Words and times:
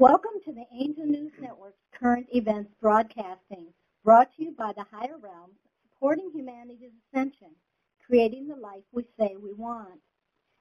Welcome 0.00 0.40
to 0.46 0.52
the 0.52 0.64
Angel 0.72 1.04
News 1.04 1.32
Network's 1.38 1.76
current 1.92 2.26
events 2.32 2.72
broadcasting, 2.80 3.66
brought 4.02 4.34
to 4.34 4.44
you 4.44 4.52
by 4.52 4.72
the 4.72 4.86
Higher 4.90 5.18
Realms, 5.20 5.58
supporting 5.82 6.30
humanity's 6.32 6.92
ascension, 7.12 7.50
creating 8.06 8.48
the 8.48 8.56
life 8.56 8.80
we 8.92 9.04
say 9.18 9.36
we 9.36 9.52
want, 9.52 10.00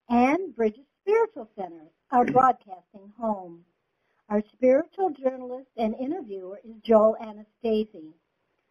and 0.09 0.53
Bridges 0.57 0.83
Spiritual 1.01 1.47
Center, 1.55 1.85
our 2.11 2.25
broadcasting 2.33 3.13
home. 3.17 3.63
Our 4.27 4.43
spiritual 4.51 5.11
journalist 5.11 5.69
and 5.77 5.95
interviewer 5.95 6.59
is 6.65 6.75
Joel 6.83 7.15
Anastasi. 7.23 8.11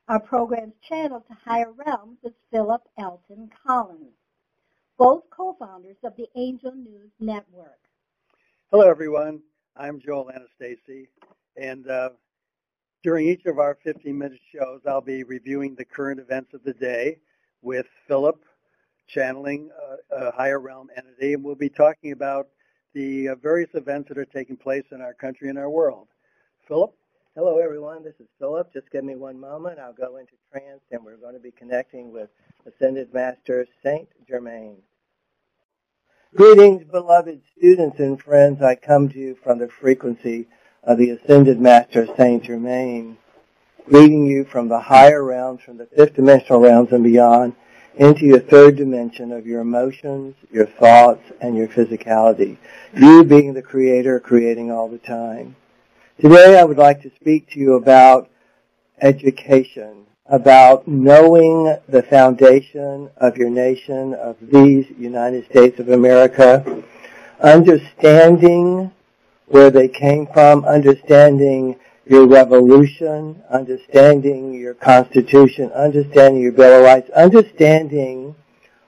Our 0.07 0.21
program's 0.21 0.75
channel 0.87 1.25
to 1.29 1.35
higher 1.47 1.73
realms 1.73 2.19
is 2.25 2.35
Philip 2.51 2.83
Elton 2.99 3.49
Collins, 3.67 4.13
both 4.99 5.23
co-founders 5.31 5.97
of 6.05 6.15
the 6.19 6.29
Angel 6.37 6.75
News 6.75 7.11
Network. 7.19 7.79
Hello, 8.71 8.87
everyone. 8.87 9.41
I'm 9.81 10.01
Joel 10.01 10.29
Anastasi, 10.35 11.07
and 11.57 11.89
uh, 11.89 12.11
during 13.05 13.29
each 13.29 13.47
of 13.47 13.61
our 13.61 13.79
15-minute 13.87 14.41
shows, 14.53 14.81
I'll 14.85 15.01
be 15.01 15.23
reviewing 15.23 15.77
the 15.77 15.85
current 15.85 16.19
events 16.19 16.53
of 16.53 16.65
the 16.65 16.73
day 16.73 17.19
with 17.63 17.87
Philip, 18.09 18.45
channeling 19.07 19.71
a, 20.11 20.33
higher 20.33 20.59
realm 20.59 20.89
entity, 20.97 21.35
and 21.35 21.45
we'll 21.45 21.55
be 21.55 21.69
talking 21.69 22.11
about 22.11 22.49
the 22.93 23.29
uh, 23.29 23.35
various 23.37 23.71
events 23.75 24.09
that 24.09 24.19
are 24.19 24.25
taking 24.25 24.57
place 24.57 24.83
in 24.91 25.01
our 25.01 25.15
country 25.15 25.49
and 25.49 25.57
our 25.57 25.71
world. 25.71 26.09
Philip? 26.67 26.93
Hello, 27.37 27.59
everyone. 27.59 28.03
This 28.03 28.19
is 28.19 28.27
Philip. 28.41 28.73
Just 28.73 28.91
give 28.91 29.05
me 29.05 29.15
one 29.15 29.39
moment. 29.39 29.79
I'll 29.79 29.93
go 29.93 30.17
into 30.17 30.33
trance, 30.51 30.83
and 30.91 31.05
we're 31.05 31.19
going 31.19 31.35
to 31.35 31.41
be 31.41 31.53
connecting 31.53 32.13
with 32.13 32.31
Ascended 32.67 33.15
Master 33.15 33.65
Saint 33.85 34.09
Germain. 34.29 34.79
Greetings, 36.37 36.85
beloved 36.85 37.41
students 37.57 37.99
and 37.99 38.23
friends. 38.23 38.61
I 38.61 38.75
come 38.75 39.09
to 39.09 39.19
you 39.19 39.35
from 39.43 39.59
the 39.59 39.69
frequency 39.69 40.47
of 40.85 40.99
the 40.99 41.09
Ascended 41.09 41.59
Master 41.59 42.07
Saint 42.19 42.45
Germain, 42.45 43.17
greeting 43.87 44.27
you 44.27 44.45
from 44.45 44.69
the 44.69 44.79
higher 44.79 45.25
realms, 45.25 45.63
from 45.63 45.79
the 45.79 45.87
fifth 45.87 46.17
dimensional 46.17 46.61
realms 46.61 46.93
and 46.93 47.03
beyond, 47.03 47.55
into 47.95 48.27
your 48.27 48.41
third 48.41 48.77
dimension 48.77 49.33
of 49.33 49.47
your 49.47 49.63
emotions, 49.63 50.35
your 50.53 50.67
thoughts, 50.67 51.23
and 51.41 51.57
your 51.57 51.67
physicality. 51.67 52.59
You 52.95 53.25
being 53.25 53.55
the 53.55 53.63
creator, 53.63 54.21
creating 54.21 54.71
all 54.71 54.91
the 54.91 54.99
time. 54.99 55.57
Today 56.21 56.61
I 56.61 56.65
would 56.65 56.79
like 56.79 57.01
to 57.03 57.11
speak 57.17 57.49
to 57.53 57.59
you 57.59 57.73
about 57.73 58.29
education, 59.01 60.05
about 60.29 60.87
knowing 60.87 61.77
the 61.89 62.03
foundation 62.03 63.11
of 63.17 63.37
your 63.37 63.51
nation, 63.51 64.15
of 64.15 64.37
these 64.41 64.87
United 64.99 65.45
States 65.47 65.81
of 65.81 65.89
America, 65.89 66.83
understanding 67.41 68.91
where 69.47 69.71
they 69.71 69.89
came 69.89 70.27
from, 70.27 70.65
understanding 70.65 71.77
your 72.05 72.27
revolution, 72.27 73.43
understanding 73.51 74.53
your 74.53 74.75
constitution, 74.75 75.71
understanding 75.73 76.43
your 76.43 76.53
Bill 76.53 76.79
of 76.79 76.85
Rights, 76.85 77.11
understanding 77.11 78.35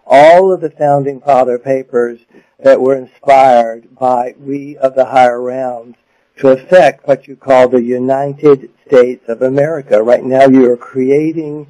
all 0.07 0.53
of 0.53 0.61
the 0.61 0.71
founding 0.71 1.21
father 1.21 1.59
papers 1.59 2.21
that 2.59 2.81
were 2.81 2.97
inspired 2.97 3.95
by 3.95 4.35
we 4.39 4.77
of 4.77 4.95
the 4.95 5.05
higher 5.07 5.41
realms 5.41 5.97
to 6.41 6.49
affect 6.49 7.07
what 7.07 7.29
you 7.29 7.37
call 7.37 7.69
the 7.69 7.83
United 7.83 8.71
States 8.87 9.29
of 9.29 9.43
America. 9.43 10.03
Right 10.03 10.25
now 10.25 10.47
you 10.47 10.71
are 10.71 10.77
creating 10.77 11.67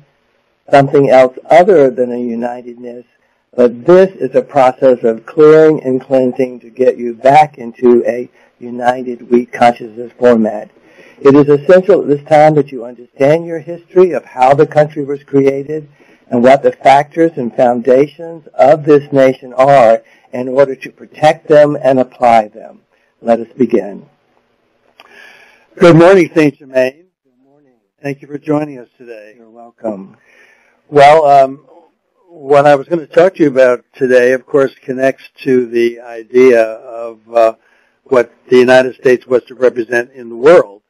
something 0.70 1.10
else 1.10 1.36
other 1.50 1.90
than 1.90 2.12
a 2.12 2.16
unitedness, 2.16 3.04
but 3.52 3.84
this 3.84 4.10
is 4.14 4.34
a 4.36 4.42
process 4.42 5.02
of 5.02 5.26
clearing 5.26 5.82
and 5.82 6.00
cleansing 6.00 6.60
to 6.60 6.70
get 6.70 6.96
you 6.96 7.14
back 7.14 7.58
into 7.58 8.04
a 8.06 8.30
united 8.60 9.28
we 9.28 9.44
consciousness 9.44 10.12
format. 10.16 10.70
It 11.20 11.34
is 11.34 11.48
essential 11.48 12.02
at 12.02 12.06
this 12.06 12.26
time 12.28 12.54
that 12.54 12.70
you 12.70 12.84
understand 12.84 13.46
your 13.46 13.58
history 13.58 14.12
of 14.12 14.24
how 14.24 14.54
the 14.54 14.66
country 14.66 15.04
was 15.04 15.24
created 15.24 15.88
and 16.28 16.44
what 16.44 16.62
the 16.62 16.72
factors 16.72 17.32
and 17.34 17.54
foundations 17.54 18.46
of 18.54 18.84
this 18.84 19.12
nation 19.12 19.52
are 19.52 20.04
in 20.32 20.48
order 20.48 20.76
to 20.76 20.92
protect 20.92 21.48
them 21.48 21.76
and 21.82 21.98
apply 21.98 22.46
them. 22.48 22.82
Let 23.20 23.40
us 23.40 23.48
begin. 23.56 24.06
Good 25.78 25.96
morning, 25.96 26.28
St. 26.34 26.58
Germain. 26.58 27.06
Good 27.22 27.44
morning. 27.44 27.74
Thank 28.02 28.22
you 28.22 28.28
for 28.28 28.38
joining 28.38 28.80
us 28.80 28.88
today. 28.98 29.34
You're 29.36 29.48
welcome. 29.48 30.16
Well, 30.88 31.24
um, 31.24 31.64
what 32.28 32.66
I 32.66 32.74
was 32.74 32.88
going 32.88 32.98
to 32.98 33.06
talk 33.06 33.36
to 33.36 33.44
you 33.44 33.48
about 33.50 33.84
today, 33.94 34.32
of 34.32 34.44
course, 34.44 34.74
connects 34.84 35.22
to 35.44 35.66
the 35.66 36.00
idea 36.00 36.60
of 36.60 37.20
uh, 37.32 37.54
what 38.02 38.32
the 38.48 38.58
United 38.58 38.96
States 38.96 39.28
was 39.28 39.44
to 39.44 39.54
represent 39.54 40.10
in 40.10 40.28
the 40.28 40.36
world. 40.36 40.82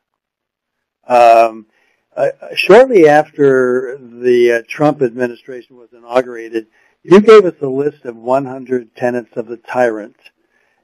Um, 1.06 1.66
uh, 2.16 2.28
shortly 2.54 3.06
after 3.06 3.98
the 3.98 4.52
uh, 4.52 4.62
Trump 4.66 5.02
administration 5.02 5.76
was 5.76 5.90
inaugurated, 5.92 6.68
you 7.02 7.20
gave 7.20 7.44
us 7.44 7.54
a 7.60 7.66
list 7.66 8.06
of 8.06 8.16
100 8.16 8.96
tenets 8.96 9.36
of 9.36 9.46
the 9.46 9.58
tyrant 9.58 10.16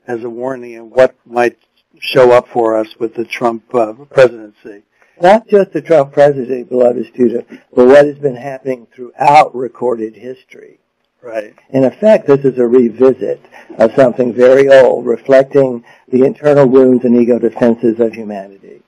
as 0.07 0.23
a 0.23 0.31
warning 0.31 0.77
of 0.77 0.87
what 0.87 1.17
might 1.25 1.59
show 2.01 2.33
up 2.33 2.49
for 2.49 2.77
us 2.77 2.89
with 2.99 3.15
the 3.15 3.25
Trump 3.25 3.75
uh, 3.75 3.93
presidency. 3.93 4.83
Not 5.21 5.49
just 5.49 5.73
the 5.73 5.81
Trump 5.81 6.13
presidency, 6.13 6.63
beloved 6.63 7.07
student, 7.07 7.49
but 7.75 7.87
what 7.87 8.07
has 8.07 8.19
been 8.19 8.37
happening 8.37 8.87
throughout 8.95 9.55
recorded 9.55 10.15
history. 10.15 10.79
Right. 11.23 11.55
In 11.71 11.85
effect, 11.85 12.27
this 12.27 12.45
is 12.45 12.59
a 12.59 12.67
revisit 12.67 13.41
of 13.79 13.95
something 13.95 14.33
very 14.33 14.69
old, 14.69 15.07
reflecting 15.07 15.85
the 16.09 16.25
internal 16.25 16.67
wounds 16.67 17.05
and 17.05 17.17
ego 17.17 17.39
defenses 17.39 17.99
of 17.99 18.13
humanity. 18.13 18.83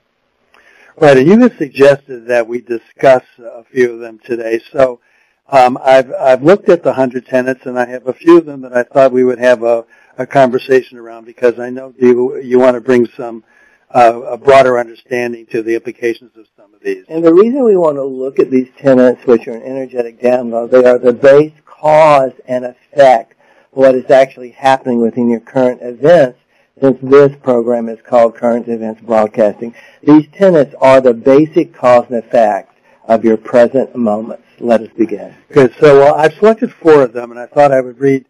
Right, 1.00 1.16
and 1.16 1.28
you 1.28 1.38
had 1.40 1.56
suggested 1.58 2.26
that 2.26 2.46
we 2.46 2.60
discuss 2.60 3.22
a 3.38 3.64
few 3.64 3.94
of 3.94 4.00
them 4.00 4.18
today. 4.18 4.60
So 4.72 5.00
um, 5.48 5.78
I've 5.82 6.12
I've 6.12 6.42
looked 6.42 6.68
at 6.68 6.82
the 6.82 6.92
hundred 6.92 7.26
tenets, 7.26 7.66
and 7.66 7.78
I 7.78 7.86
have 7.86 8.06
a 8.06 8.12
few 8.12 8.38
of 8.38 8.46
them 8.46 8.62
that 8.62 8.76
I 8.76 8.82
thought 8.82 9.12
we 9.12 9.24
would 9.24 9.38
have 9.38 9.62
a 9.62 9.84
a 10.18 10.26
conversation 10.26 10.98
around 10.98 11.24
because 11.24 11.58
I 11.58 11.70
know 11.70 11.94
you, 11.96 12.38
you 12.38 12.58
want 12.58 12.74
to 12.74 12.80
bring 12.80 13.06
some 13.16 13.44
uh, 13.90 14.20
a 14.22 14.36
broader 14.36 14.78
understanding 14.78 15.46
to 15.46 15.62
the 15.62 15.76
implications 15.76 16.36
of 16.36 16.46
some 16.56 16.74
of 16.74 16.80
these. 16.80 17.04
And 17.08 17.24
the 17.24 17.32
reason 17.32 17.64
we 17.64 17.76
want 17.76 17.96
to 17.96 18.04
look 18.04 18.38
at 18.38 18.50
these 18.50 18.68
tenets, 18.76 19.24
which 19.26 19.46
are 19.46 19.52
an 19.52 19.62
energetic 19.62 20.20
download, 20.20 20.70
they 20.70 20.84
are 20.84 20.98
the 20.98 21.12
base 21.12 21.52
cause 21.64 22.32
and 22.46 22.64
effect 22.64 23.32
of 23.72 23.78
what 23.78 23.94
is 23.94 24.10
actually 24.10 24.50
happening 24.50 25.00
within 25.00 25.30
your 25.30 25.40
current 25.40 25.80
events 25.82 26.38
since 26.80 26.98
this 27.00 27.34
program 27.42 27.88
is 27.88 27.98
called 28.04 28.36
Current 28.36 28.68
Events 28.68 29.00
Broadcasting. 29.00 29.74
These 30.02 30.28
tenets 30.32 30.74
are 30.80 31.00
the 31.00 31.14
basic 31.14 31.72
cause 31.72 32.06
and 32.08 32.18
effect 32.18 32.76
of 33.04 33.24
your 33.24 33.36
present 33.36 33.96
moments. 33.96 34.44
Let 34.60 34.80
us 34.80 34.88
begin. 34.96 35.36
Good. 35.52 35.74
So 35.78 36.02
uh, 36.02 36.14
I've 36.14 36.34
selected 36.34 36.72
four 36.72 37.02
of 37.02 37.12
them, 37.12 37.30
and 37.30 37.38
I 37.38 37.46
thought 37.46 37.70
I 37.70 37.80
would 37.80 38.00
read 38.00 38.26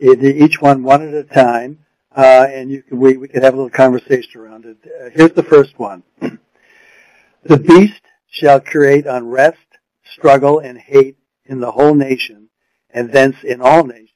each 0.00 0.60
one 0.60 0.82
one 0.82 1.06
at 1.06 1.14
a 1.14 1.22
time, 1.22 1.84
uh, 2.16 2.46
and 2.50 2.70
you 2.70 2.82
can, 2.82 2.98
we, 2.98 3.16
we 3.16 3.28
could 3.28 3.44
have 3.44 3.54
a 3.54 3.56
little 3.56 3.70
conversation 3.70 4.40
around 4.40 4.64
it. 4.64 4.76
Uh, 4.84 5.10
here's 5.14 5.32
the 5.32 5.42
first 5.42 5.78
one. 5.78 6.02
the 7.44 7.58
beast 7.58 8.02
shall 8.28 8.60
create 8.60 9.06
unrest, 9.06 9.58
struggle, 10.04 10.58
and 10.58 10.78
hate 10.78 11.16
in 11.44 11.60
the 11.60 11.70
whole 11.70 11.94
nation, 11.94 12.48
and 12.90 13.12
thence 13.12 13.36
in 13.44 13.60
all 13.60 13.84
nations. 13.84 14.10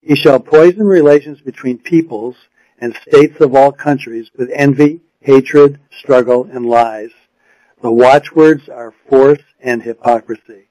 He 0.00 0.16
shall 0.16 0.40
poison 0.40 0.86
relations 0.86 1.42
between 1.42 1.78
peoples 1.78 2.36
and 2.78 2.96
states 3.06 3.40
of 3.40 3.54
all 3.54 3.72
countries 3.72 4.30
with 4.34 4.50
envy, 4.54 5.00
hatred, 5.20 5.78
struggle, 5.90 6.48
and 6.50 6.64
lies. 6.64 7.10
The 7.82 7.92
watchwords 7.92 8.68
are 8.68 8.94
force 9.08 9.42
and 9.60 9.82
hypocrisy. 9.82 10.68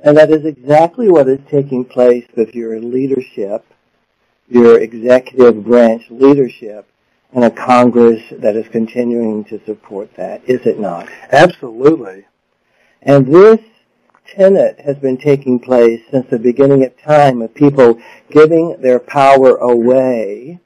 And 0.00 0.16
that 0.16 0.30
is 0.30 0.44
exactly 0.44 1.08
what 1.08 1.28
is 1.28 1.40
taking 1.50 1.84
place 1.84 2.26
with 2.36 2.54
your 2.54 2.78
leadership, 2.80 3.64
your 4.48 4.80
executive 4.80 5.64
branch 5.64 6.04
leadership, 6.10 6.86
and 7.32 7.44
a 7.44 7.50
Congress 7.50 8.22
that 8.30 8.56
is 8.56 8.68
continuing 8.68 9.44
to 9.44 9.62
support 9.64 10.14
that, 10.16 10.42
is 10.48 10.64
it 10.66 10.78
not? 10.78 11.08
Absolutely. 11.32 12.26
And 13.02 13.26
this 13.26 13.60
tenet 14.26 14.80
has 14.80 14.96
been 14.96 15.16
taking 15.16 15.58
place 15.58 16.02
since 16.10 16.26
the 16.28 16.38
beginning 16.38 16.84
of 16.84 16.96
time 17.00 17.42
of 17.42 17.54
people 17.54 18.00
giving 18.30 18.80
their 18.80 18.98
power 18.98 19.56
away. 19.56 20.60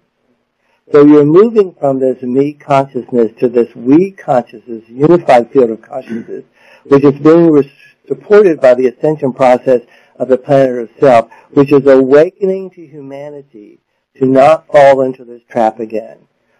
So 0.92 1.04
you're 1.04 1.24
moving 1.24 1.74
from 1.74 2.00
this 2.00 2.20
me 2.22 2.52
consciousness 2.52 3.32
to 3.38 3.48
this 3.48 3.74
we 3.76 4.10
consciousness, 4.10 4.88
unified 4.88 5.52
field 5.52 5.70
of 5.70 5.82
consciousness, 5.82 6.44
which 6.84 7.04
is 7.04 7.18
being 7.20 7.70
supported 8.06 8.60
by 8.60 8.74
the 8.74 8.86
ascension 8.86 9.32
process 9.32 9.82
of 10.16 10.28
the 10.28 10.36
planet 10.36 10.90
itself, 10.90 11.30
which 11.50 11.72
is 11.72 11.86
awakening 11.86 12.70
to 12.70 12.86
humanity 12.86 13.78
to 14.16 14.26
not 14.26 14.66
fall 14.66 15.00
into 15.02 15.24
this 15.24 15.42
trap 15.48 15.80
again. 15.80 16.18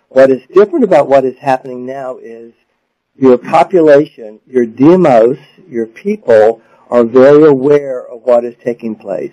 What 0.08 0.31
is 0.31 0.43
different 0.55 0.84
about 0.84 1.08
what 1.08 1.25
is 1.25 1.38
happening 1.38 1.87
now 1.87 2.19
is 2.19 2.52
your 3.17 3.37
population, 3.38 4.40
your 4.46 4.67
demos, 4.67 5.38
your 5.69 5.87
people 5.87 6.62
are 6.88 7.05
very 7.05 7.44
aware 7.44 8.05
of 8.06 8.22
what 8.22 8.44
is 8.44 8.55
taking 8.64 8.96
place. 8.96 9.32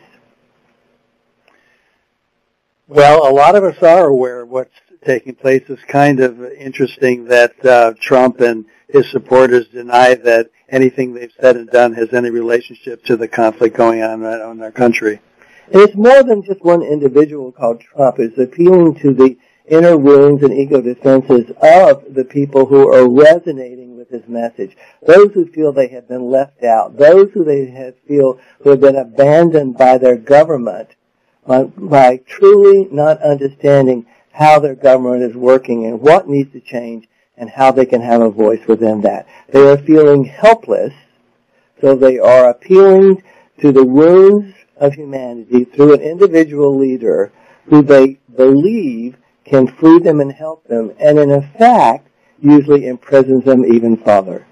Well, 2.87 3.29
a 3.29 3.33
lot 3.33 3.55
of 3.55 3.63
us 3.63 3.81
are 3.81 4.07
aware 4.07 4.41
of 4.41 4.49
what's 4.49 4.71
taking 5.07 5.33
place. 5.33 5.63
It's 5.69 5.83
kind 5.85 6.19
of 6.19 6.43
interesting 6.43 7.25
that 7.25 7.65
uh, 7.65 7.93
Trump 7.99 8.41
and 8.41 8.65
his 8.89 9.09
supporters 9.09 9.67
deny 9.69 10.13
that 10.15 10.51
anything 10.69 11.13
they've 11.13 11.31
said 11.39 11.55
and 11.55 11.69
done 11.69 11.93
has 11.93 12.13
any 12.13 12.29
relationship 12.29 13.03
to 13.05 13.15
the 13.15 13.27
conflict 13.27 13.75
going 13.75 14.03
on 14.03 14.21
right 14.21 14.51
in 14.51 14.61
our 14.61 14.71
country. 14.71 15.19
And 15.71 15.81
it's 15.81 15.95
more 15.95 16.23
than 16.23 16.43
just 16.43 16.63
one 16.63 16.83
individual 16.83 17.51
called 17.51 17.81
Trump. 17.81 18.19
It's 18.19 18.37
appealing 18.37 18.99
to 18.99 19.13
the 19.13 19.37
inner 19.65 19.97
wounds 19.97 20.43
and 20.43 20.53
ego 20.53 20.81
defenses 20.81 21.51
of 21.61 22.13
the 22.13 22.25
people 22.25 22.65
who 22.65 22.93
are 22.93 23.09
resonating 23.09 23.97
with 23.97 24.09
his 24.09 24.27
message. 24.27 24.75
Those 25.05 25.31
who 25.33 25.45
feel 25.51 25.71
they 25.71 25.89
have 25.89 26.07
been 26.07 26.29
left 26.29 26.63
out. 26.63 26.97
Those 26.97 27.31
who 27.33 27.43
they 27.43 27.65
have 27.71 27.95
feel 28.07 28.39
who 28.61 28.71
have 28.71 28.81
been 28.81 28.95
abandoned 28.95 29.77
by 29.77 29.97
their 29.97 30.17
government 30.17 30.89
by, 31.47 31.63
by 31.63 32.17
truly 32.27 32.87
not 32.91 33.21
understanding 33.21 34.05
how 34.37 34.59
their 34.59 34.75
government 34.75 35.23
is 35.23 35.35
working 35.35 35.87
and 35.87 35.99
what 35.99 36.29
needs 36.29 36.51
to 36.53 36.61
change 36.61 37.07
and 37.37 37.49
how 37.49 37.71
they 37.71 37.85
can 37.85 38.01
have 38.01 38.21
a 38.21 38.29
voice 38.29 38.61
within 38.67 39.01
that. 39.01 39.27
They 39.51 39.67
are 39.67 39.77
feeling 39.77 40.25
helpless, 40.25 40.93
so 41.81 41.95
they 41.95 42.19
are 42.19 42.49
appealing 42.49 43.23
to 43.61 43.71
the 43.71 43.83
wounds 43.83 44.53
of 44.77 44.93
humanity 44.93 45.63
through 45.63 45.95
an 45.95 46.01
individual 46.01 46.77
leader 46.77 47.31
who 47.65 47.81
they 47.81 48.19
believe 48.35 49.17
can 49.43 49.67
free 49.67 49.99
them 49.99 50.19
and 50.19 50.31
help 50.31 50.67
them, 50.67 50.93
and 50.99 51.17
in 51.17 51.31
effect, 51.31 52.07
usually 52.39 52.85
imprisons 52.85 53.43
them 53.43 53.65
even 53.65 53.97
further. 53.97 54.45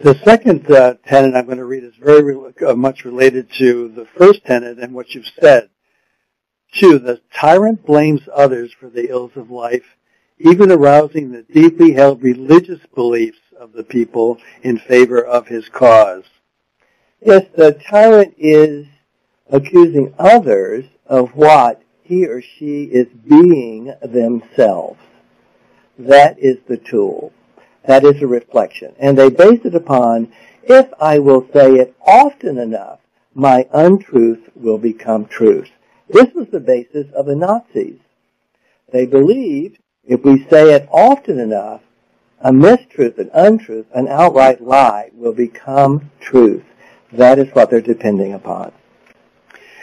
The 0.00 0.18
second 0.24 0.70
uh, 0.70 0.94
tenet 1.06 1.34
I'm 1.34 1.46
going 1.46 1.58
to 1.58 1.64
read 1.64 1.84
is 1.84 1.94
very 1.94 2.22
re- 2.34 2.52
uh, 2.66 2.74
much 2.74 3.04
related 3.04 3.50
to 3.58 3.88
the 3.88 4.04
first 4.04 4.44
tenet 4.44 4.78
and 4.78 4.92
what 4.92 5.14
you've 5.14 5.30
said. 5.40 5.70
Two, 6.72 6.98
the 6.98 7.20
tyrant 7.34 7.84
blames 7.84 8.22
others 8.34 8.72
for 8.72 8.88
the 8.88 9.10
ills 9.10 9.36
of 9.36 9.50
life, 9.50 9.96
even 10.38 10.72
arousing 10.72 11.30
the 11.30 11.42
deeply 11.42 11.92
held 11.92 12.22
religious 12.22 12.80
beliefs 12.94 13.38
of 13.58 13.72
the 13.72 13.84
people 13.84 14.38
in 14.62 14.78
favor 14.78 15.22
of 15.22 15.46
his 15.46 15.68
cause. 15.68 16.24
Yes, 17.20 17.44
the 17.54 17.72
tyrant 17.72 18.34
is 18.38 18.86
accusing 19.50 20.14
others 20.18 20.86
of 21.06 21.36
what 21.36 21.82
he 22.02 22.26
or 22.26 22.40
she 22.40 22.84
is 22.84 23.06
being 23.08 23.92
themselves. 24.02 24.98
That 25.98 26.38
is 26.38 26.56
the 26.66 26.78
tool. 26.78 27.32
That 27.84 28.04
is 28.04 28.22
a 28.22 28.26
reflection. 28.26 28.94
And 28.98 29.16
they 29.16 29.28
base 29.28 29.60
it 29.64 29.74
upon, 29.74 30.32
if 30.62 30.88
I 31.00 31.18
will 31.18 31.46
say 31.52 31.74
it 31.74 31.94
often 32.06 32.56
enough, 32.56 33.00
my 33.34 33.68
untruth 33.72 34.48
will 34.54 34.78
become 34.78 35.26
truth. 35.26 35.70
This 36.12 36.32
was 36.34 36.48
the 36.48 36.60
basis 36.60 37.06
of 37.14 37.26
the 37.26 37.36
Nazis. 37.36 37.98
They 38.92 39.06
believed 39.06 39.78
if 40.04 40.24
we 40.24 40.46
say 40.48 40.74
it 40.74 40.88
often 40.90 41.38
enough, 41.38 41.80
a 42.40 42.50
mistruth, 42.50 43.18
an 43.18 43.30
untruth, 43.32 43.86
an 43.94 44.08
outright 44.08 44.60
lie 44.60 45.10
will 45.14 45.32
become 45.32 46.10
truth. 46.20 46.64
That 47.12 47.38
is 47.38 47.48
what 47.54 47.70
they're 47.70 47.80
depending 47.80 48.32
upon. 48.32 48.72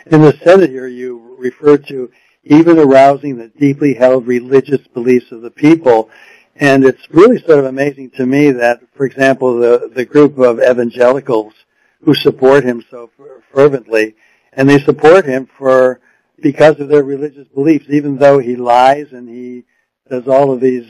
In 0.08 0.22
the 0.22 0.34
tenet 0.34 0.70
here, 0.70 0.88
you 0.88 1.36
refer 1.40 1.78
to 1.78 2.12
even 2.44 2.80
arousing 2.80 3.38
the 3.38 3.48
deeply 3.48 3.94
held 3.94 4.28
religious 4.28 4.86
beliefs 4.88 5.32
of 5.32 5.42
the 5.42 5.52
people. 5.52 6.10
And 6.56 6.84
it's 6.84 7.10
really 7.12 7.40
sort 7.40 7.60
of 7.60 7.66
amazing 7.66 8.12
to 8.12 8.26
me 8.26 8.52
that, 8.52 8.82
for 8.96 9.06
example, 9.06 9.60
the, 9.60 9.90
the 9.94 10.06
group 10.06 10.38
of 10.38 10.60
evangelicals 10.60 11.54
who 12.04 12.14
support 12.14 12.64
him 12.64 12.84
so 12.90 13.10
fervently, 13.54 14.16
and 14.54 14.70
they 14.70 14.80
support 14.80 15.26
him 15.26 15.48
for, 15.58 16.00
because 16.42 16.80
of 16.80 16.88
their 16.88 17.04
religious 17.04 17.48
beliefs, 17.48 17.86
even 17.90 18.18
though 18.18 18.40
he 18.40 18.56
lies 18.56 19.12
and 19.12 19.30
he 19.30 19.66
does 20.10 20.28
all 20.28 20.52
of 20.52 20.60
these, 20.60 20.90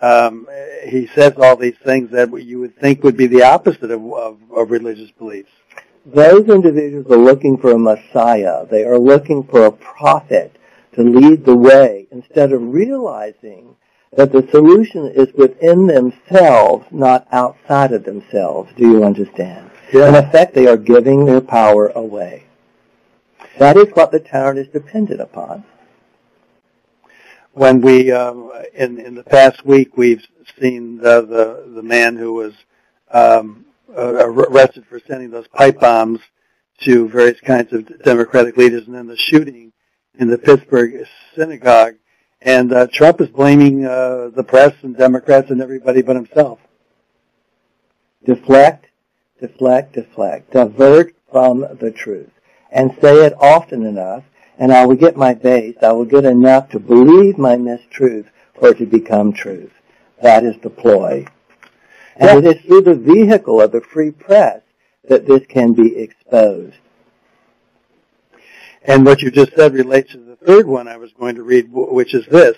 um, 0.00 0.46
he 0.86 1.06
says 1.08 1.34
all 1.36 1.56
these 1.56 1.78
things 1.84 2.10
that 2.10 2.30
you 2.42 2.60
would 2.60 2.76
think 2.78 3.02
would 3.02 3.16
be 3.16 3.26
the 3.26 3.42
opposite 3.42 3.90
of, 3.90 4.02
of, 4.12 4.38
of 4.54 4.70
religious 4.70 5.10
beliefs. 5.12 5.50
Those 6.06 6.48
individuals 6.48 7.06
are 7.10 7.16
looking 7.16 7.56
for 7.56 7.72
a 7.72 7.78
Messiah. 7.78 8.66
They 8.66 8.84
are 8.84 8.98
looking 8.98 9.44
for 9.44 9.66
a 9.66 9.72
prophet 9.72 10.56
to 10.94 11.02
lead 11.02 11.44
the 11.44 11.56
way 11.56 12.06
instead 12.10 12.52
of 12.52 12.62
realizing 12.62 13.76
that 14.16 14.30
the 14.30 14.46
solution 14.50 15.06
is 15.06 15.32
within 15.34 15.86
themselves, 15.86 16.86
not 16.90 17.26
outside 17.32 17.92
of 17.92 18.04
themselves. 18.04 18.70
Do 18.76 18.88
you 18.88 19.04
understand? 19.04 19.70
Yeah. 19.92 20.08
In 20.08 20.14
effect, 20.14 20.54
they 20.54 20.66
are 20.66 20.76
giving 20.76 21.24
their 21.24 21.40
power 21.40 21.88
away. 21.88 22.43
That 23.58 23.76
is 23.76 23.88
what 23.94 24.10
the 24.10 24.20
tyrant 24.20 24.58
is 24.58 24.68
dependent 24.68 25.20
upon. 25.20 25.64
When 27.52 27.80
we, 27.80 28.10
um, 28.10 28.50
in, 28.74 28.98
in 28.98 29.14
the 29.14 29.22
past 29.22 29.64
week, 29.64 29.96
we've 29.96 30.24
seen 30.60 30.98
the, 30.98 31.24
the, 31.24 31.72
the 31.74 31.82
man 31.82 32.16
who 32.16 32.32
was 32.32 32.54
um, 33.12 33.64
arrested 33.96 34.84
for 34.88 35.00
sending 35.06 35.30
those 35.30 35.46
pipe 35.48 35.78
bombs 35.78 36.18
to 36.80 37.08
various 37.08 37.40
kinds 37.40 37.72
of 37.72 38.02
Democratic 38.02 38.56
leaders, 38.56 38.86
and 38.86 38.94
then 38.94 39.06
the 39.06 39.16
shooting 39.16 39.72
in 40.18 40.28
the 40.28 40.38
Pittsburgh 40.38 41.06
synagogue 41.36 41.94
and 42.44 42.74
uh, 42.74 42.86
Trump 42.92 43.22
is 43.22 43.28
blaming 43.28 43.86
uh, 43.86 44.28
the 44.36 44.44
press 44.44 44.74
and 44.82 44.96
Democrats 44.96 45.50
and 45.50 45.62
everybody 45.62 46.02
but 46.02 46.14
himself. 46.14 46.58
Deflect, 48.24 48.86
deflect, 49.40 49.94
deflect. 49.94 50.52
Divert 50.52 51.14
from 51.32 51.60
the 51.80 51.90
truth. 51.90 52.30
And 52.74 52.90
say 53.00 53.24
it 53.24 53.34
often 53.40 53.86
enough, 53.86 54.24
and 54.58 54.72
I 54.72 54.84
will 54.84 54.96
get 54.96 55.16
my 55.16 55.32
base. 55.32 55.76
I 55.80 55.92
will 55.92 56.04
get 56.04 56.24
enough 56.24 56.70
to 56.70 56.80
believe 56.80 57.38
my 57.38 57.54
mistruth 57.54 58.26
for 58.58 58.70
it 58.70 58.78
to 58.78 58.86
become 58.86 59.32
truth. 59.32 59.72
That 60.20 60.42
is 60.42 60.56
the 60.60 60.70
ploy. 60.70 61.26
And 62.16 62.44
it 62.44 62.56
is 62.56 62.64
through 62.64 62.82
the 62.82 62.94
vehicle 62.96 63.60
of 63.60 63.70
the 63.70 63.80
free 63.80 64.10
press 64.10 64.60
that 65.08 65.26
this 65.26 65.46
can 65.46 65.72
be 65.72 65.96
exposed. 65.96 66.74
And 68.82 69.06
what 69.06 69.22
you 69.22 69.30
just 69.30 69.54
said 69.54 69.72
relates 69.72 70.12
to 70.12 70.18
the 70.18 70.36
third 70.36 70.66
one 70.66 70.88
I 70.88 70.96
was 70.96 71.12
going 71.12 71.36
to 71.36 71.42
read, 71.44 71.68
which 71.70 72.12
is 72.12 72.26
this. 72.26 72.56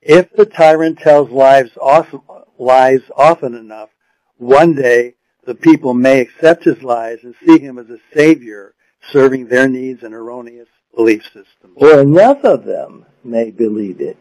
If 0.00 0.32
the 0.32 0.46
tyrant 0.46 1.00
tells 1.00 1.28
lies 1.30 1.70
often, 1.80 2.22
lies 2.56 3.00
often 3.16 3.54
enough, 3.54 3.90
one 4.38 4.74
day 4.74 5.14
the 5.44 5.54
people 5.54 5.92
may 5.92 6.20
accept 6.20 6.64
his 6.64 6.82
lies 6.82 7.18
and 7.24 7.34
see 7.44 7.58
him 7.58 7.78
as 7.78 7.90
a 7.90 7.98
savior 8.14 8.74
serving 9.12 9.46
their 9.46 9.68
needs 9.68 10.02
and 10.02 10.14
erroneous 10.14 10.68
belief 10.94 11.24
systems. 11.24 11.76
Or 11.76 12.00
enough 12.00 12.44
of 12.44 12.64
them 12.64 13.06
may 13.24 13.50
believe 13.50 14.00
it. 14.00 14.18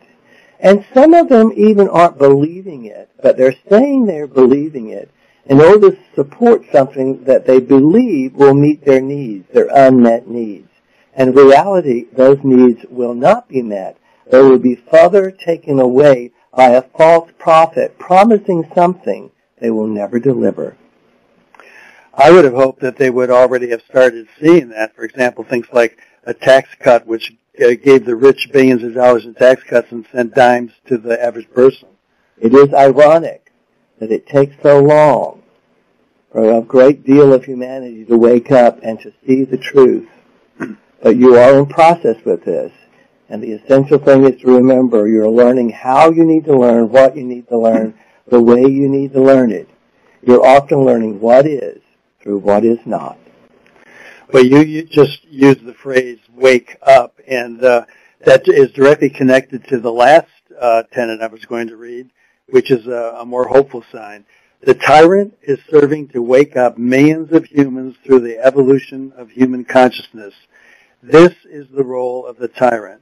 And 0.59 0.85
some 0.93 1.13
of 1.13 1.29
them 1.29 1.51
even 1.55 1.87
aren't 1.87 2.17
believing 2.17 2.85
it, 2.85 3.09
but 3.21 3.37
they're 3.37 3.55
saying 3.69 4.05
they're 4.05 4.27
believing 4.27 4.89
it 4.89 5.09
in 5.45 5.61
order 5.61 5.91
to 5.91 5.99
support 6.15 6.63
something 6.71 7.23
that 7.23 7.47
they 7.47 7.59
believe 7.59 8.33
will 8.35 8.53
meet 8.53 8.85
their 8.85 9.01
needs, 9.01 9.47
their 9.53 9.69
unmet 9.73 10.27
needs. 10.27 10.69
And 11.13 11.29
in 11.29 11.35
reality, 11.35 12.05
those 12.11 12.39
needs 12.43 12.85
will 12.89 13.13
not 13.13 13.47
be 13.47 13.61
met. 13.61 13.97
They 14.29 14.41
will 14.41 14.59
be 14.59 14.75
further 14.75 15.31
taken 15.31 15.79
away 15.79 16.31
by 16.55 16.69
a 16.69 16.81
false 16.81 17.31
prophet 17.39 17.97
promising 17.97 18.69
something 18.75 19.31
they 19.59 19.71
will 19.71 19.87
never 19.87 20.19
deliver. 20.19 20.77
I 22.19 22.31
would 22.31 22.45
have 22.45 22.53
hoped 22.53 22.81
that 22.81 22.97
they 22.97 23.09
would 23.09 23.29
already 23.29 23.69
have 23.69 23.81
started 23.89 24.27
seeing 24.39 24.69
that. 24.69 24.95
For 24.95 25.03
example, 25.03 25.43
things 25.43 25.67
like 25.71 25.97
a 26.25 26.33
tax 26.33 26.69
cut 26.79 27.07
which 27.07 27.33
uh, 27.63 27.69
gave 27.81 28.05
the 28.05 28.15
rich 28.15 28.49
billions 28.51 28.83
of 28.83 28.93
dollars 28.93 29.25
in 29.25 29.33
tax 29.33 29.63
cuts 29.63 29.91
and 29.91 30.05
sent 30.11 30.35
dimes 30.35 30.71
to 30.87 30.97
the 30.97 31.21
average 31.23 31.49
person. 31.51 31.87
It 32.37 32.53
is 32.53 32.73
ironic 32.73 33.51
that 33.99 34.11
it 34.11 34.27
takes 34.27 34.55
so 34.61 34.79
long 34.79 35.43
for 36.31 36.57
a 36.57 36.61
great 36.61 37.05
deal 37.05 37.33
of 37.33 37.45
humanity 37.45 38.05
to 38.05 38.17
wake 38.17 38.51
up 38.51 38.79
and 38.83 38.99
to 39.01 39.13
see 39.25 39.45
the 39.45 39.57
truth 39.57 40.07
but 41.01 41.17
you 41.17 41.35
are 41.37 41.57
in 41.57 41.65
process 41.65 42.17
with 42.25 42.43
this. 42.43 42.71
And 43.29 43.43
the 43.43 43.53
essential 43.53 43.99
thing 43.99 44.25
is 44.25 44.41
to 44.41 44.55
remember 44.55 45.07
you're 45.07 45.29
learning 45.29 45.69
how 45.69 46.09
you 46.09 46.23
need 46.25 46.45
to 46.45 46.57
learn, 46.57 46.89
what 46.89 47.15
you 47.15 47.23
need 47.23 47.47
to 47.49 47.57
learn, 47.57 47.93
the 48.27 48.41
way 48.41 48.61
you 48.61 48.89
need 48.89 49.13
to 49.13 49.21
learn 49.21 49.51
it. 49.51 49.69
You're 50.21 50.45
often 50.45 50.83
learning 50.83 51.19
what 51.19 51.45
is 51.45 51.81
through 52.21 52.39
what 52.39 52.65
is 52.65 52.79
not. 52.85 53.17
Well, 54.31 54.45
you, 54.45 54.61
you 54.61 54.83
just 54.83 55.23
used 55.25 55.65
the 55.65 55.73
phrase 55.73 56.19
"wake 56.33 56.77
up," 56.81 57.19
and 57.27 57.63
uh, 57.63 57.85
that 58.25 58.47
is 58.47 58.71
directly 58.71 59.09
connected 59.09 59.65
to 59.69 59.79
the 59.79 59.91
last 59.91 60.27
uh, 60.59 60.83
tenet 60.91 61.21
I 61.21 61.27
was 61.27 61.45
going 61.45 61.67
to 61.67 61.77
read, 61.77 62.09
which 62.49 62.71
is 62.71 62.85
a, 62.87 63.17
a 63.19 63.25
more 63.25 63.47
hopeful 63.47 63.83
sign. 63.91 64.25
The 64.61 64.73
tyrant 64.73 65.37
is 65.41 65.59
serving 65.69 66.09
to 66.09 66.21
wake 66.21 66.57
up 66.57 66.77
millions 66.77 67.31
of 67.31 67.45
humans 67.45 67.95
through 68.05 68.19
the 68.19 68.39
evolution 68.39 69.13
of 69.15 69.31
human 69.31 69.63
consciousness 69.63 70.33
this 71.01 71.33
is 71.45 71.65
the 71.69 71.83
role 71.85 72.25
of 72.25 72.37
the 72.37 72.49
tyrant. 72.49 73.01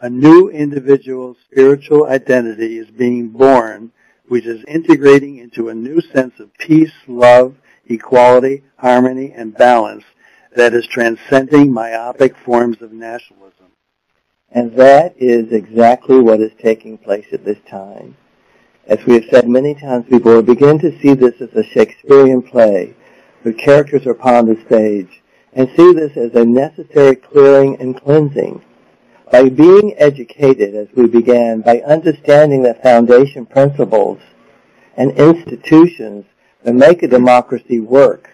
A 0.00 0.08
new 0.08 0.48
individual 0.48 1.36
spiritual 1.50 2.06
identity 2.06 2.78
is 2.78 2.88
being 2.88 3.30
born, 3.30 3.90
which 4.28 4.46
is 4.46 4.64
integrating 4.68 5.38
into 5.38 5.68
a 5.68 5.74
new 5.74 6.00
sense 6.00 6.38
of 6.38 6.54
peace, 6.54 6.92
love, 7.08 7.56
equality, 7.86 8.62
harmony, 8.76 9.32
and 9.32 9.54
balance 9.56 10.04
that 10.54 10.74
is 10.74 10.86
transcending 10.86 11.72
myopic 11.72 12.36
forms 12.36 12.82
of 12.82 12.92
nationalism. 12.92 13.66
And 14.50 14.74
that 14.76 15.14
is 15.16 15.52
exactly 15.52 16.18
what 16.18 16.40
is 16.40 16.52
taking 16.60 16.98
place 16.98 17.26
at 17.32 17.44
this 17.44 17.58
time. 17.68 18.16
As 18.86 19.04
we 19.06 19.14
have 19.14 19.24
said 19.30 19.48
many 19.48 19.74
times 19.74 20.06
before, 20.06 20.36
we 20.36 20.54
begin 20.54 20.78
to 20.80 20.98
see 21.00 21.14
this 21.14 21.40
as 21.40 21.54
a 21.54 21.62
Shakespearean 21.62 22.42
play 22.42 22.94
where 23.42 23.54
characters 23.54 24.06
are 24.06 24.10
upon 24.10 24.46
the 24.46 24.60
stage 24.66 25.22
and 25.52 25.68
see 25.76 25.92
this 25.92 26.16
as 26.16 26.34
a 26.34 26.44
necessary 26.44 27.16
clearing 27.16 27.80
and 27.80 28.00
cleansing. 28.00 28.62
By 29.30 29.48
being 29.48 29.94
educated, 29.96 30.74
as 30.74 30.88
we 30.94 31.06
began, 31.06 31.62
by 31.62 31.80
understanding 31.80 32.62
the 32.62 32.74
foundation 32.74 33.46
principles 33.46 34.20
and 34.96 35.12
institutions 35.12 36.26
that 36.64 36.74
make 36.74 37.02
a 37.02 37.08
democracy 37.08 37.80
work, 37.80 38.30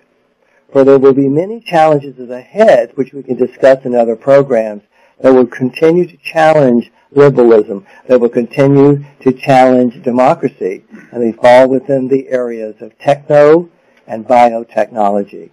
for 0.72 0.84
there 0.84 0.98
will 0.98 1.14
be 1.14 1.28
many 1.28 1.60
challenges 1.60 2.18
ahead, 2.30 2.92
which 2.94 3.12
we 3.12 3.22
can 3.22 3.36
discuss 3.36 3.84
in 3.84 3.94
other 3.94 4.16
programs, 4.16 4.82
that 5.20 5.32
will 5.32 5.46
continue 5.46 6.06
to 6.06 6.16
challenge 6.18 6.90
liberalism, 7.10 7.86
that 8.06 8.20
will 8.20 8.28
continue 8.28 9.04
to 9.20 9.32
challenge 9.32 10.02
democracy, 10.02 10.84
and 11.10 11.22
they 11.22 11.32
fall 11.32 11.68
within 11.68 12.08
the 12.08 12.28
areas 12.28 12.80
of 12.80 12.96
techno 12.98 13.68
and 14.06 14.26
biotechnology. 14.26 15.50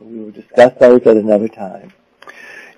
We 0.00 0.18
will 0.18 0.30
discuss 0.30 0.72
those 0.80 1.02
at 1.02 1.16
another 1.16 1.48
time. 1.48 1.92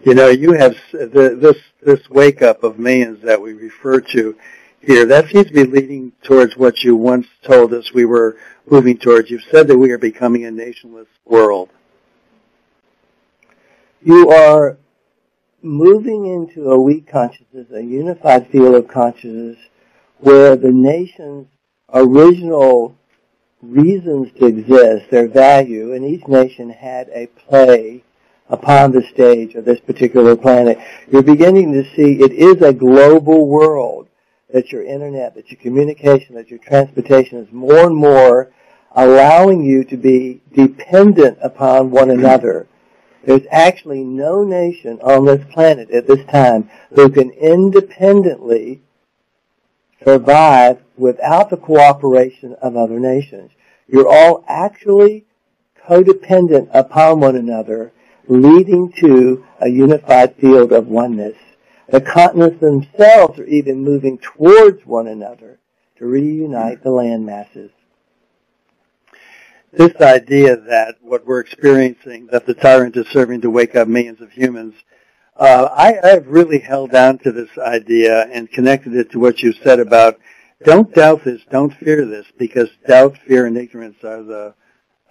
You 0.05 0.15
know, 0.15 0.29
you 0.29 0.53
have 0.53 0.77
this 0.93 1.57
this 1.81 2.11
wake 2.11 2.43
up 2.43 2.65
of 2.65 2.79
millions 2.79 3.23
that 3.23 3.41
we 3.41 3.53
refer 3.53 4.01
to 4.01 4.37
here. 4.83 5.07
That 5.07 5.29
seems 5.29 5.47
to 5.47 5.53
be 5.53 5.65
leading 5.65 6.13
towards 6.23 6.57
what 6.57 6.83
you 6.83 6.97
once 6.97 7.27
told 7.43 7.73
us 7.73 7.93
we 7.93 8.05
were 8.05 8.37
moving 8.67 8.99
towards. 8.99 9.31
You've 9.31 9.45
said 9.51 9.69
that 9.69 9.79
we 9.79 9.93
are 9.93 9.99
becoming 9.99 10.45
a 10.45 10.51
nationless 10.51 11.07
world. 11.25 11.71
You 14.03 14.31
are 14.31 14.77
moving 15.63 16.27
into 16.27 16.71
a 16.71 16.81
we 16.81 17.01
consciousness, 17.01 17.69
a 17.73 17.81
unified 17.81 18.49
field 18.49 18.75
of 18.75 18.89
consciousness, 18.89 19.59
where 20.19 20.57
the 20.57 20.73
nation's 20.73 21.47
original 21.95 22.97
reasons 23.61 24.33
to 24.39 24.47
exist, 24.47 25.09
their 25.11 25.29
value, 25.29 25.95
and 25.95 26.05
each 26.05 26.27
nation 26.27 26.71
had 26.71 27.09
a 27.11 27.27
play 27.29 28.03
upon 28.49 28.91
the 28.91 29.03
stage 29.15 29.55
of 29.55 29.65
this 29.65 29.79
particular 29.81 30.35
planet. 30.35 30.79
You're 31.11 31.23
beginning 31.23 31.73
to 31.73 31.85
see 31.95 32.21
it 32.21 32.33
is 32.33 32.61
a 32.61 32.73
global 32.73 33.47
world 33.47 34.09
that 34.53 34.71
your 34.71 34.85
internet, 34.85 35.35
that 35.35 35.51
your 35.51 35.61
communication, 35.61 36.35
that 36.37 36.51
your 36.51 36.59
transportation 36.59 37.39
is 37.39 37.53
more 37.53 37.87
and 37.87 37.97
more 37.97 38.53
allowing 38.95 39.65
you 39.65 39.85
to 39.85 39.97
be 39.97 40.43
dependent 40.55 41.39
upon 41.43 41.91
one 41.91 42.09
mm-hmm. 42.09 42.21
another. 42.21 42.69
There's 43.25 43.47
actually 43.51 44.03
no 44.05 44.43
nation 44.43 45.01
on 45.01 45.25
this 45.25 45.45
planet 45.53 45.91
at 45.91 46.07
this 46.07 46.25
time 46.27 46.69
who 46.95 47.09
can 47.09 47.31
independently 47.31 48.83
survive 50.05 50.83
without 50.97 51.49
the 51.49 51.57
cooperation 51.57 52.57
of 52.61 52.77
other 52.77 52.99
nations. 52.99 53.53
You're 53.87 54.09
all 54.09 54.45
actually 54.49 55.25
codependent 55.87 56.69
upon 56.73 57.21
one 57.21 57.37
another, 57.37 57.93
leading 58.27 58.93
to 58.99 59.45
a 59.61 59.69
unified 59.69 60.35
field 60.37 60.73
of 60.73 60.89
oneness. 60.89 61.37
The 61.89 62.01
continents 62.01 62.61
themselves 62.61 63.39
are 63.39 63.47
even 63.47 63.85
moving 63.85 64.19
towards 64.19 64.87
one 64.87 65.07
another 65.07 65.59
to 65.97 66.07
reunite 66.07 66.83
the 66.83 66.91
land 66.91 67.27
masses. 67.27 67.71
This 69.73 69.95
idea 70.01 70.57
that 70.57 70.97
what 71.01 71.27
we're 71.27 71.41
experiencing, 71.41 72.29
that 72.31 72.47
the 72.47 72.55
tyrant 72.55 72.97
is 72.97 73.07
serving 73.09 73.41
to 73.41 73.51
wake 73.51 73.75
up 73.75 73.89
millions 73.89 74.21
of 74.21 74.31
humans, 74.31 74.75
uh, 75.37 75.69
I, 75.73 75.99
I've 76.03 76.27
really 76.27 76.59
held 76.59 76.95
on 76.95 77.19
to 77.19 77.33
this 77.33 77.57
idea 77.59 78.27
and 78.27 78.51
connected 78.51 78.95
it 78.95 79.11
to 79.13 79.19
what 79.19 79.43
you 79.43 79.53
said 79.53 79.81
about 79.81 80.19
don't 80.65 80.95
doubt 80.95 81.25
this, 81.25 81.41
don't 81.51 81.75
fear 81.75 82.07
this, 82.07 82.27
because 82.39 82.69
doubt, 82.87 83.19
fear, 83.27 83.47
and 83.47 83.57
ignorance 83.57 83.97
are 84.05 84.23
the 84.23 84.55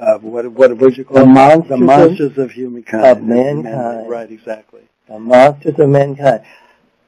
uh, 0.01 0.17
what 0.19 0.51
what 0.51 0.75
would 0.77 0.97
you 0.97 1.05
call 1.05 1.19
the 1.19 1.25
monsters, 1.25 1.69
the 1.69 1.77
monsters 1.77 2.37
of 2.37 2.51
humankind, 2.51 3.05
of 3.05 3.23
mankind. 3.23 4.09
Right, 4.09 4.31
exactly. 4.31 4.81
The 5.07 5.19
monsters 5.19 5.79
of 5.79 5.89
mankind. 5.89 6.43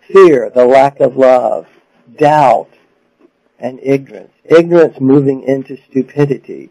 Fear, 0.07 0.51
the 0.51 0.65
lack 0.65 0.99
of 0.99 1.17
love, 1.17 1.67
doubt, 2.17 2.69
and 3.59 3.79
ignorance. 3.81 4.31
Ignorance 4.45 4.99
moving 4.99 5.43
into 5.43 5.77
stupidity 5.89 6.69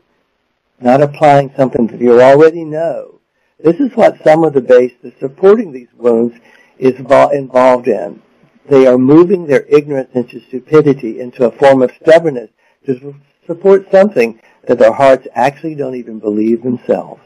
not 0.83 1.03
applying 1.03 1.53
something 1.57 1.87
that 1.87 2.01
you 2.01 2.21
already 2.21 2.65
know. 2.65 3.21
This 3.63 3.79
is 3.79 3.95
what 3.95 4.23
some 4.25 4.45
of 4.45 4.53
the 4.53 4.61
base 4.61 4.93
that's 5.03 5.19
supporting 5.21 5.73
these 5.73 5.93
wounds 5.97 6.35
is 6.79 6.99
involved 6.99 7.89
in. 7.89 8.21
They 8.69 8.87
are 8.87 8.99
moving 8.99 9.47
their 9.47 9.65
ignorance 9.69 10.11
into 10.15 10.41
stupidity, 10.41 11.21
into 11.21 11.47
a 11.47 11.53
form 11.53 11.83
of 11.83 11.93
stubbornness 12.03 12.51
to 12.87 13.15
support 13.47 13.91
something 13.91 14.41
that 14.67 14.79
their 14.79 14.93
hearts 14.93 15.27
actually 15.35 15.75
don't 15.75 15.97
even 15.97 16.19
believe 16.19 16.63
themselves. 16.63 17.23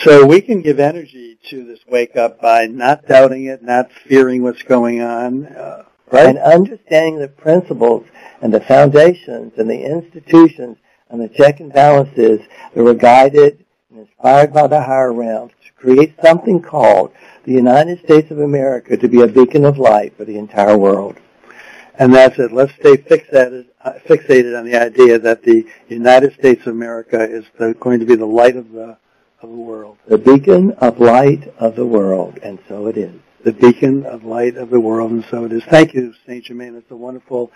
So 0.00 0.24
we 0.24 0.40
can 0.40 0.62
give 0.62 0.80
energy 0.80 1.38
to 1.50 1.64
this 1.64 1.80
wake 1.86 2.16
up 2.16 2.40
by 2.40 2.66
not 2.66 3.06
doubting 3.06 3.44
it, 3.44 3.62
not 3.62 3.92
fearing 3.92 4.42
what's 4.42 4.62
going 4.62 5.02
on, 5.02 5.46
uh, 5.46 5.84
right? 6.10 6.28
And 6.28 6.38
understanding 6.38 7.18
the 7.18 7.28
principles 7.28 8.06
and 8.40 8.52
the 8.52 8.60
foundations 8.60 9.52
and 9.58 9.68
the 9.68 9.84
institutions 9.84 10.78
and 11.10 11.20
the 11.20 11.28
check 11.28 11.60
and 11.60 11.72
balances 11.72 12.40
that 12.74 12.82
were 12.82 12.94
guided 12.94 13.64
and 13.90 14.00
inspired 14.00 14.52
by 14.54 14.66
the 14.66 14.80
higher 14.80 15.12
realms 15.12 15.52
to 15.66 15.72
create 15.72 16.14
something 16.24 16.62
called 16.62 17.12
the 17.44 17.52
United 17.52 18.02
States 18.02 18.30
of 18.30 18.38
America 18.38 18.96
to 18.96 19.08
be 19.08 19.20
a 19.20 19.28
beacon 19.28 19.64
of 19.64 19.78
light 19.78 20.16
for 20.16 20.24
the 20.24 20.38
entire 20.38 20.76
world. 20.76 21.18
And 21.98 22.14
that's 22.14 22.38
it. 22.38 22.52
Let's 22.52 22.72
stay 22.74 22.96
fixated, 22.96 23.66
uh, 23.82 23.92
fixated 24.08 24.58
on 24.58 24.64
the 24.64 24.76
idea 24.76 25.18
that 25.18 25.42
the 25.42 25.66
United 25.88 26.34
States 26.34 26.62
of 26.62 26.68
America 26.68 27.22
is 27.22 27.44
the, 27.58 27.74
going 27.74 28.00
to 28.00 28.06
be 28.06 28.14
the 28.14 28.26
light 28.26 28.56
of 28.56 28.72
the 28.72 28.96
of 29.42 29.50
the 29.50 29.56
world. 29.56 29.98
The 30.06 30.18
beacon 30.18 30.72
of 30.78 31.00
light 31.00 31.52
of 31.58 31.74
the 31.74 31.84
world, 31.84 32.38
and 32.42 32.58
so 32.68 32.86
it 32.86 32.96
is. 32.96 33.20
The 33.44 33.52
beacon 33.52 34.06
of 34.06 34.24
light 34.24 34.56
of 34.56 34.70
the 34.70 34.80
world, 34.80 35.10
and 35.10 35.24
so 35.30 35.44
it 35.44 35.52
is. 35.52 35.64
Thank 35.64 35.94
you, 35.94 36.14
St. 36.26 36.44
Germain. 36.44 36.76
It's 36.76 36.90
a 36.90 36.96
wonderful 36.96 37.50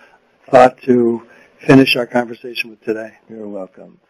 thought 0.51 0.83
to 0.83 1.27
finish 1.59 1.97
our 1.97 2.07
conversation 2.07 2.71
with 2.71 2.83
today. 2.85 3.13
You're 3.29 3.49
welcome. 3.49 4.01